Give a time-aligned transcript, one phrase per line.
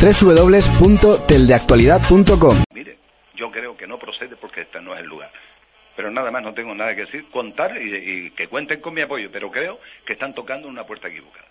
[0.00, 2.96] www.teldeactualidad.com Mire,
[3.34, 5.30] yo creo que no procede porque este no es el lugar.
[5.94, 9.02] Pero nada más no tengo nada que decir, contar y, y que cuenten con mi
[9.02, 11.44] apoyo, pero creo que están tocando una puerta equivocada.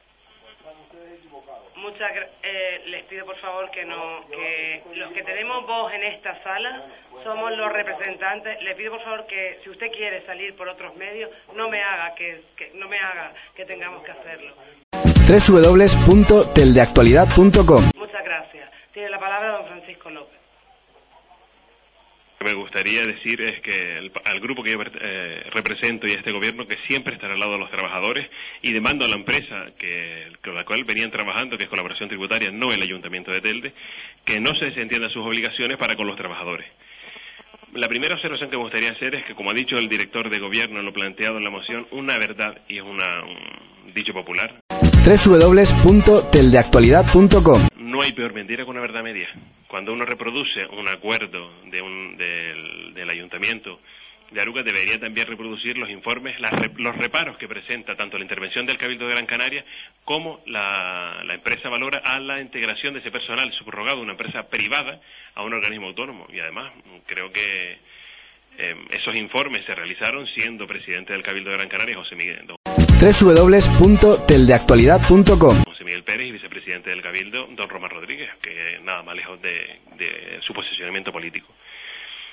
[1.75, 2.11] Muchas
[2.43, 6.84] eh, les pido por favor que no que los que tenemos voz en esta sala
[7.23, 8.62] somos los representantes.
[8.63, 12.13] Le pido por favor que si usted quiere salir por otros medios no me haga
[12.15, 14.51] que, que no me haga que tengamos que hacerlo.
[15.29, 17.89] www.teldeactualidad.com
[18.39, 18.70] gracias.
[18.93, 20.38] Tiene la palabra don Francisco López.
[22.40, 26.12] Lo que me gustaría decir es que el- al grupo que yo eh, represento y
[26.12, 28.29] a este gobierno que siempre estará al lado de los trabajadores
[28.62, 32.49] y demando a la empresa que, con la cual venían trabajando, que es colaboración tributaria,
[32.51, 33.73] no el Ayuntamiento de Telde,
[34.23, 36.65] que no se desentiendan sus obligaciones para con los trabajadores.
[37.73, 40.40] La primera observación que me gustaría hacer es que, como ha dicho el director de
[40.40, 44.55] gobierno en lo planteado en la moción, una verdad, y es una, un dicho popular,
[45.05, 47.67] www.teldeactualidad.com
[48.01, 49.29] hay peor mentira que una verdad media.
[49.67, 53.79] Cuando uno reproduce un acuerdo de un- del, ayuntamiento
[54.31, 58.65] de Aruca, debería también reproducir los informes, las los reparos que presenta tanto la intervención
[58.65, 59.65] del Cabildo de Gran Canaria
[60.03, 65.01] como la, empresa valora a la integración de ese personal subrogado una empresa privada
[65.33, 66.27] a un organismo autónomo.
[66.31, 66.72] Y además,
[67.07, 67.79] creo que
[68.59, 72.45] eh, esos informes se realizaron siendo presidente del Cabildo de Gran Canaria José Miguel,
[73.00, 79.79] www.teldeactualidad.com José Miguel Pérez vicepresidente del Cabildo, don Román Rodríguez, que nada más lejos de,
[80.45, 81.47] su posicionamiento político.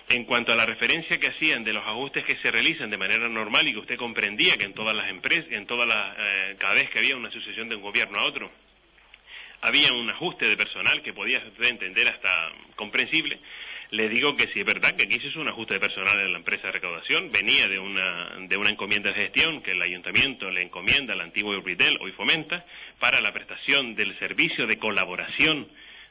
[0.08, 3.28] En cuanto a la referencia que hacían de los ajustes que se realizan de manera
[3.28, 6.74] normal y que usted comprendía que en todas las empresas, en todas las, eh, cada
[6.74, 8.50] vez que había una sucesión de un gobierno a otro,
[9.62, 13.38] había un ajuste de personal que podía entender hasta comprensible.
[13.90, 16.32] Le digo que sí es verdad que aquí se hizo un ajuste de personal en
[16.32, 20.50] la empresa de recaudación, venía de una, de una encomienda de gestión que el ayuntamiento
[20.50, 22.64] le encomienda al antiguo Urbitel, hoy fomenta,
[22.98, 25.68] para la prestación del servicio de colaboración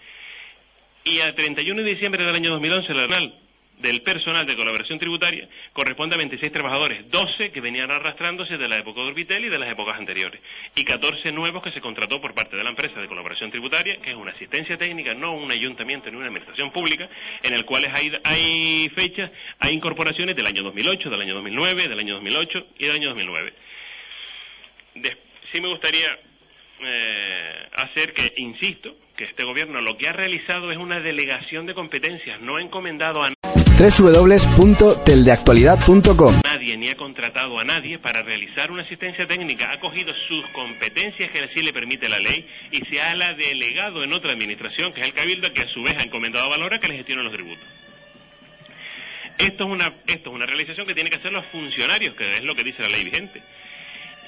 [1.04, 3.34] Y a 31 de diciembre del año 2011, la personal
[3.80, 8.76] del personal de colaboración tributaria corresponde a 26 trabajadores, 12 que venían arrastrándose de la
[8.78, 10.38] época de Orbitel y de las épocas anteriores,
[10.76, 14.10] y 14 nuevos que se contrató por parte de la empresa de colaboración tributaria, que
[14.10, 17.08] es una asistencia técnica, no un ayuntamiento ni una administración pública,
[17.42, 21.98] en el cual hay, hay fechas, hay incorporaciones del año 2008, del año 2009, del
[21.98, 23.52] año 2008 y del año 2009.
[24.96, 25.16] Des-
[25.54, 26.18] sí me gustaría
[26.82, 31.74] eh, hacer que, insisto, que este gobierno lo que ha realizado es una delegación de
[31.74, 33.30] competencias, no ha encomendado a
[33.80, 39.72] www.teldeactualidad.com nadie ni ha contratado a nadie para realizar una asistencia técnica.
[39.72, 44.02] Ha cogido sus competencias que así le permite la ley y se ha la delegado
[44.02, 46.78] en otra administración, que es el Cabildo, que a su vez ha encomendado a Valora
[46.78, 47.64] que le gestione los tributos.
[49.38, 52.44] Esto es una esto es una realización que tienen que hacer los funcionarios, que es
[52.44, 53.42] lo que dice la ley vigente.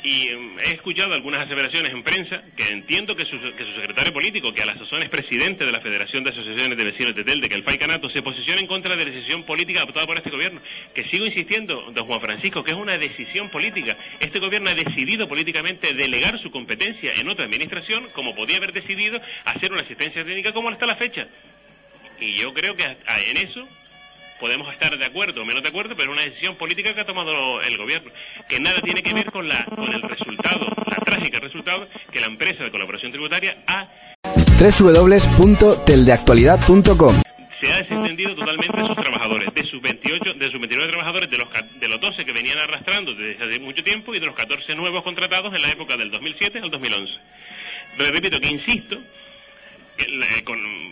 [0.05, 4.13] Y em, he escuchado algunas aseveraciones en prensa que entiendo que su, que su secretario
[4.13, 7.23] político, que a la sazón es presidente de la Federación de Asociaciones de Vecinos de
[7.23, 10.31] Telde, que el FAICANATO se posiciona en contra de la decisión política adoptada por este
[10.31, 10.61] gobierno.
[10.93, 13.97] Que sigo insistiendo, don Juan Francisco, que es una decisión política.
[14.19, 19.21] Este gobierno ha decidido políticamente delegar su competencia en otra administración, como podía haber decidido
[19.45, 21.29] hacer una asistencia técnica como hasta la fecha.
[22.21, 23.69] Y yo creo que en eso
[24.43, 27.07] podemos estar de acuerdo o menos de acuerdo, pero es una decisión política que ha
[27.07, 28.11] tomado el gobierno,
[28.49, 32.27] que nada tiene que ver con, la, con el resultado, la trágica resultado que la
[32.27, 33.89] empresa de colaboración tributaria ha,
[34.59, 37.23] www.teldeactualidad.com
[37.61, 41.39] se ha desentendido totalmente de sus trabajadores, de sus 28, de sus 29 trabajadores, de
[41.39, 41.47] los,
[41.79, 45.05] de los 12 que venían arrastrando desde hace mucho tiempo y de los 14 nuevos
[45.05, 47.13] contratados en la época del 2007 al 2011.
[47.97, 48.99] Pero repito que insisto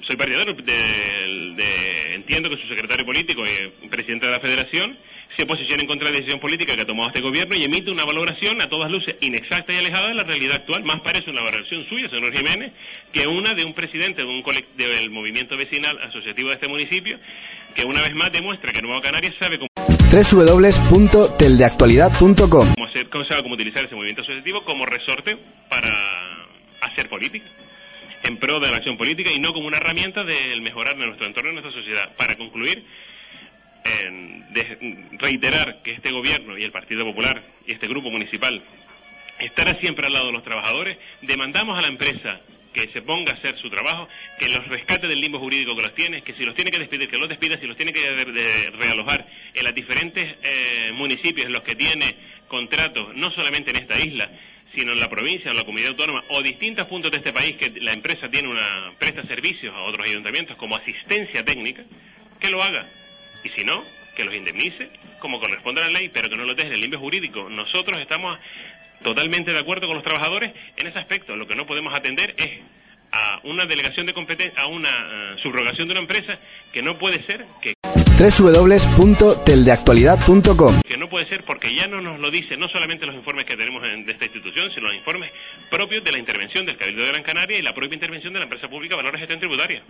[0.06, 4.96] soy partidario de, entiendo que su secretario político y presidente de la Federación
[5.36, 7.90] se posiciona en contra de la decisión política que ha tomado este gobierno y emite
[7.90, 10.82] una valoración a todas luces inexacta y alejada de la realidad actual.
[10.84, 12.72] Más parece una valoración suya, señor Jiménez,
[13.12, 14.42] que una de un presidente de un
[14.76, 17.18] del movimiento vecinal asociativo de este municipio,
[17.74, 19.68] que una vez más demuestra que Nueva Canarias sabe cómo
[20.10, 22.74] www.teldeactualidad.com cómo,
[23.42, 25.38] cómo utilizar ese movimiento asociativo como resorte
[25.68, 25.88] para
[26.80, 27.46] hacer política
[28.22, 31.50] en pro de la acción política y no como una herramienta del mejorar nuestro entorno
[31.50, 32.14] y nuestra sociedad.
[32.16, 32.84] Para concluir,
[35.18, 38.62] reiterar que este gobierno y el Partido Popular y este grupo municipal
[39.38, 42.40] estará siempre al lado de los trabajadores, demandamos a la empresa
[42.72, 44.08] que se ponga a hacer su trabajo,
[44.38, 47.08] que los rescate del limbo jurídico que los tiene, que si los tiene que despedir,
[47.08, 51.64] que los despida, si los tiene que realojar en los diferentes eh, municipios en los
[51.64, 52.14] que tiene
[52.46, 54.30] contratos, no solamente en esta isla,
[54.74, 57.70] sino en la provincia, en la comunidad autónoma o distintos puntos de este país que
[57.80, 61.82] la empresa tiene una presta servicios a otros ayuntamientos como asistencia técnica,
[62.38, 62.86] que lo haga.
[63.42, 63.84] Y si no,
[64.14, 66.80] que los indemnice como corresponde a la ley, pero que no lo deje en el
[66.80, 67.48] limbo jurídico.
[67.48, 68.38] Nosotros estamos
[69.02, 71.36] totalmente de acuerdo con los trabajadores en ese aspecto.
[71.36, 72.60] Lo que no podemos atender es
[73.12, 76.38] a una delegación de competencia, a una eh, subrogación de una empresa
[76.72, 77.74] que no puede ser que
[78.20, 80.80] www.teldeactualidad.com
[81.10, 84.10] puede ser porque ya no nos lo dicen no solamente los informes que tenemos de
[84.10, 85.30] esta institución, sino los informes
[85.68, 88.44] propios de la intervención del Cabildo de Gran Canaria y la propia intervención de la
[88.44, 89.82] empresa pública Valores de Gestión Tributaria.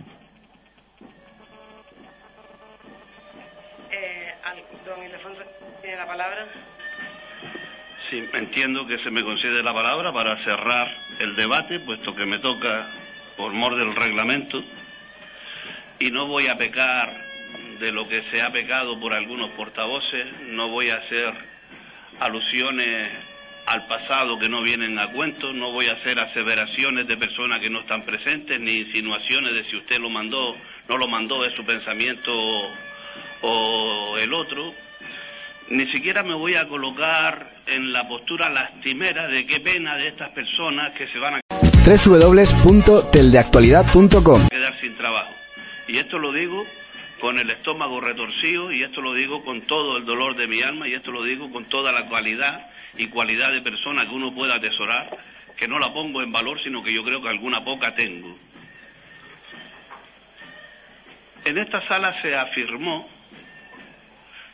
[3.91, 4.33] Eh,
[4.85, 5.41] don Ildefonso,
[5.81, 6.47] tiene la palabra.
[8.09, 12.39] Sí, entiendo que se me concede la palabra para cerrar el debate, puesto que me
[12.39, 12.89] toca
[13.37, 14.61] por mor del reglamento,
[15.99, 17.30] y no voy a pecar
[17.81, 21.33] de lo que se ha pecado por algunos portavoces, no voy a hacer
[22.19, 23.09] alusiones
[23.65, 27.69] al pasado que no vienen a cuento, no voy a hacer aseveraciones de personas que
[27.69, 30.55] no están presentes, ni insinuaciones de si usted lo mandó,
[30.87, 32.31] no lo mandó, de su pensamiento
[33.41, 34.73] o el otro.
[35.69, 40.29] Ni siquiera me voy a colocar en la postura lastimera de qué pena de estas
[40.31, 41.41] personas que se van a
[41.81, 45.33] www.teldeactualidad.com quedar sin trabajo.
[45.87, 46.63] Y esto lo digo
[47.21, 50.87] con el estómago retorcido y esto lo digo con todo el dolor de mi alma
[50.87, 54.55] y esto lo digo con toda la cualidad y cualidad de persona que uno pueda
[54.55, 55.07] atesorar,
[55.55, 58.35] que no la pongo en valor, sino que yo creo que alguna poca tengo.
[61.45, 63.07] En esta sala se afirmó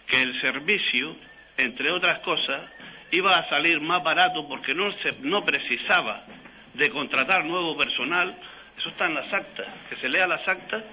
[0.06, 1.16] que el servicio,
[1.56, 2.70] entre otras cosas,
[3.12, 6.26] iba a salir más barato porque no, se, no precisaba
[6.74, 8.36] de contratar nuevo personal,
[8.78, 10.84] eso está en las actas, que se lea las actas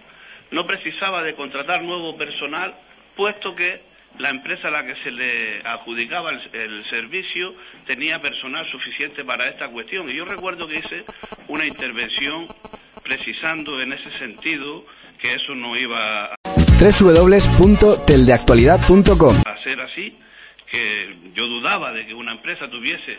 [0.54, 2.74] no precisaba de contratar nuevo personal,
[3.16, 3.82] puesto que
[4.18, 7.52] la empresa a la que se le adjudicaba el, servicio
[7.84, 10.08] tenía personal suficiente para esta cuestión.
[10.08, 11.04] Y yo recuerdo que hice
[11.48, 12.46] una intervención
[13.02, 14.84] precisando en ese sentido
[15.20, 16.36] que eso no iba a
[16.78, 20.16] www.teldeactualidad.com a ser así,
[20.70, 23.18] que yo dudaba de que una empresa tuviese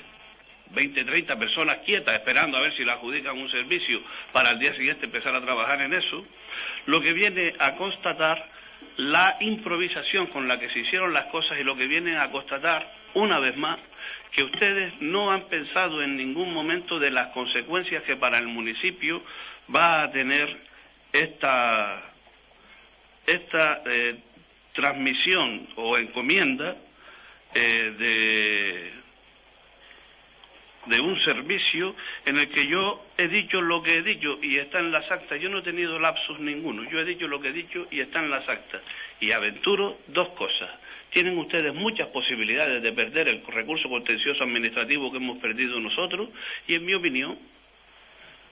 [0.72, 4.02] 20, 30 personas quietas esperando a ver si le adjudican un servicio
[4.32, 6.26] para al día siguiente empezar a trabajar en eso.
[6.86, 8.46] Lo que viene a constatar
[8.98, 12.92] la improvisación con la que se hicieron las cosas y lo que viene a constatar,
[13.14, 13.80] una vez más,
[14.32, 19.22] que ustedes no han pensado en ningún momento de las consecuencias que para el municipio
[19.74, 20.58] va a tener
[21.14, 22.02] esta,
[23.26, 24.16] esta eh,
[24.74, 26.76] transmisión o encomienda
[27.54, 29.05] eh, de
[30.86, 34.80] de un servicio en el que yo he dicho lo que he dicho y está
[34.80, 35.40] en las actas.
[35.40, 36.84] Yo no he tenido lapsus ninguno.
[36.90, 38.82] Yo he dicho lo que he dicho y está en las actas.
[39.20, 40.70] Y aventuro dos cosas.
[41.10, 46.30] Tienen ustedes muchas posibilidades de perder el recurso contencioso administrativo que hemos perdido nosotros
[46.68, 47.38] y, en mi opinión,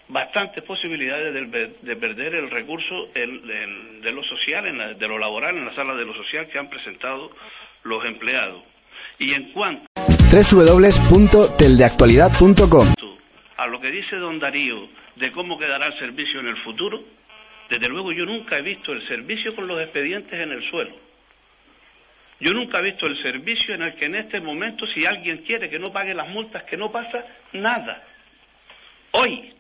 [0.08, 5.96] bastantes posibilidades de, perder el recurso de lo social, de lo laboral, en la sala
[5.96, 7.32] de lo social que han presentado
[7.84, 8.64] los empleados.
[9.20, 9.93] Y en cuanto
[10.34, 12.88] www.teldeactualidad.com
[13.58, 17.04] A lo que dice don Darío de cómo quedará el servicio en el futuro,
[17.70, 20.96] desde luego yo nunca he visto el servicio con los expedientes en el suelo.
[22.40, 25.70] Yo nunca he visto el servicio en el que en este momento si alguien quiere
[25.70, 28.02] que no pague las multas, que no pasa nada.
[29.12, 29.54] Hoy,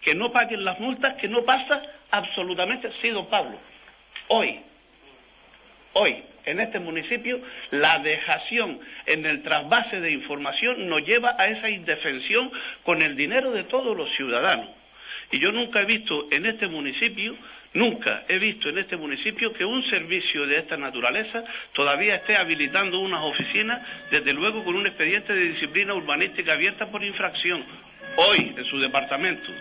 [0.00, 3.58] que no paguen las multas, que no pasa absolutamente, sí, don Pablo.
[4.28, 4.58] Hoy,
[5.94, 7.40] hoy, en este municipio,
[7.70, 12.50] la dejación en el trasvase de información nos lleva a esa indefensión
[12.84, 14.68] con el dinero de todos los ciudadanos.
[15.30, 17.36] Y yo nunca he visto en este municipio,
[17.74, 22.98] nunca he visto en este municipio que un servicio de esta naturaleza todavía esté habilitando
[22.98, 27.62] unas oficinas, desde luego con un expediente de disciplina urbanística abierta por infracción,
[28.16, 29.52] hoy en su departamento.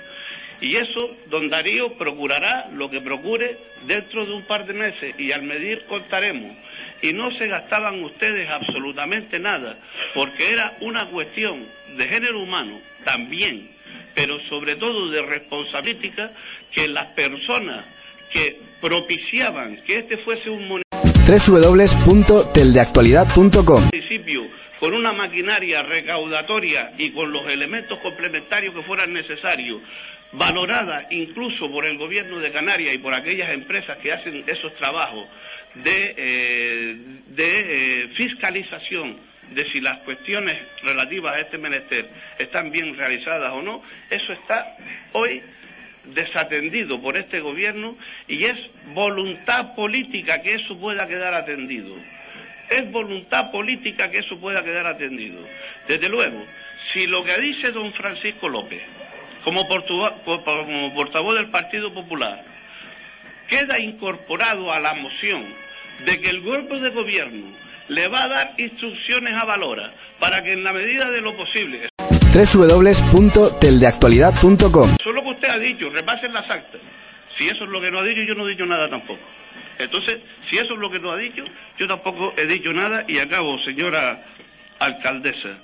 [0.62, 5.32] Y eso, don Darío procurará lo que procure dentro de un par de meses y
[5.32, 6.56] al medir contaremos.
[7.02, 9.78] Y no se gastaban ustedes absolutamente nada,
[10.16, 13.70] porque era una cuestión de género humano también,
[14.16, 16.32] pero sobre todo de responsabilidad
[16.74, 17.86] que las personas
[18.34, 20.82] que propiciaban que este fuese un
[21.28, 23.90] www.teldeactualidad.com
[24.88, 29.82] con una maquinaria recaudatoria y con los elementos complementarios que fueran necesarios,
[30.32, 35.28] valorada incluso por el gobierno de Canarias y por aquellas empresas que hacen esos trabajos
[35.74, 36.96] de, eh,
[37.28, 39.18] de eh, fiscalización
[39.52, 42.08] de si las cuestiones relativas a este menester
[42.40, 44.74] están bien realizadas o no, eso está
[45.12, 45.42] hoy
[46.06, 48.58] desatendido por este gobierno y es
[48.94, 51.94] voluntad política que eso pueda quedar atendido.
[52.70, 55.42] Es voluntad política que eso pueda quedar atendido.
[55.88, 56.44] Desde luego,
[56.92, 58.82] si lo que dice don Francisco López,
[59.44, 62.44] como, como portavoz del Partido Popular,
[63.48, 65.46] queda incorporado a la moción
[66.06, 67.46] de que el grupo de gobierno
[67.88, 71.90] le va a dar instrucciones a Valora para que en la medida de lo posible
[72.34, 76.82] www.teldeactualidad.com Eso es lo que usted ha dicho, repasen las actas.
[77.38, 79.22] Si eso es lo que no ha dicho, yo no he dicho nada tampoco.
[79.80, 81.44] Entonces, si eso es lo que no ha dicho,
[81.78, 84.24] yo tampoco he dicho nada y acabo, señora
[84.80, 85.58] alcaldesa.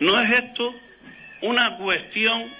[0.00, 0.74] ¿No es esto
[1.42, 2.50] una cuestión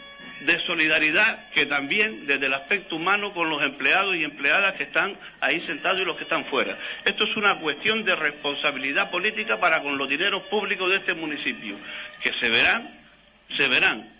[0.40, 5.16] de solidaridad que también desde el aspecto humano con los empleados y empleadas que están
[5.40, 6.76] ahí sentados y los que están fuera.
[7.04, 11.76] Esto es una cuestión de responsabilidad política para con los dineros públicos de este municipio,
[12.22, 12.90] que se verán,
[13.56, 14.15] se verán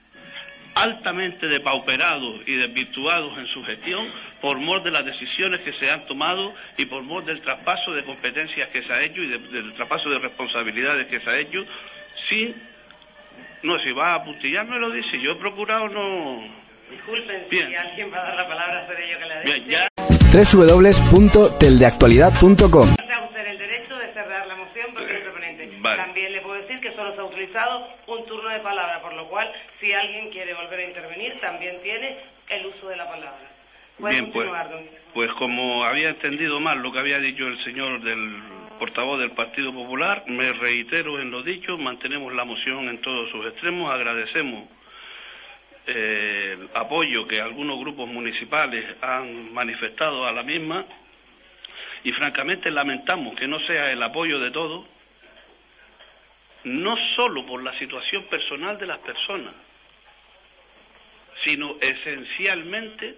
[0.76, 4.06] altamente depauperados y desvirtuados en su gestión
[4.42, 8.04] por mor de las decisiones que se han tomado y por mor del traspaso de
[8.04, 11.64] competencias que se ha hecho y del traspaso de responsabilidades que se ha hecho
[12.28, 12.54] sin
[13.62, 15.18] no, si va a apuntillar me lo dice.
[15.21, 16.42] Yo he procurado no...
[16.90, 17.68] Disculpen, Bien.
[17.68, 19.45] si alguien va a dar la palabra, seré yo que la dé.
[19.45, 19.88] Bien, ya.
[20.30, 25.68] www.teldeactualidad.com Está usted en el derecho de cerrar la moción porque es proponente.
[25.80, 25.97] Vale.
[25.97, 29.26] También le puedo decir que solo se ha utilizado un turno de palabra, por lo
[29.28, 32.16] cual, si alguien quiere volver a intervenir, también tiene
[32.48, 33.50] el uso de la palabra.
[33.98, 34.50] Puede Bien, pues,
[35.14, 38.42] pues como había entendido mal lo que había dicho el señor del
[38.78, 43.46] portavoz del Partido Popular, me reitero en lo dicho, mantenemos la moción en todos sus
[43.46, 44.68] extremos, agradecemos
[45.86, 50.84] eh, el apoyo que algunos grupos municipales han manifestado a la misma
[52.04, 54.84] y francamente lamentamos que no sea el apoyo de todos,
[56.66, 59.54] no solo por la situación personal de las personas,
[61.44, 63.14] sino esencialmente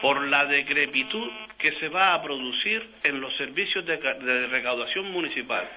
[0.00, 5.12] por la decrepitud que se va a producir en los servicios de, ca- de recaudación
[5.12, 5.68] municipal.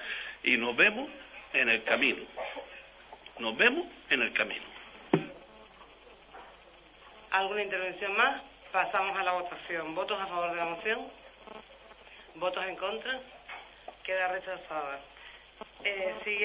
[0.42, 1.08] Y nos vemos
[1.52, 2.22] en el camino.
[3.38, 4.64] Nos vemos en el camino.
[7.30, 8.42] ¿Alguna intervención más?
[8.72, 9.94] Pasamos a la votación.
[9.94, 11.06] ¿Votos a favor de la moción?
[12.36, 13.20] ¿Votos en contra?
[14.02, 15.00] Queda rechazada.
[15.84, 16.38] Eh, sigue-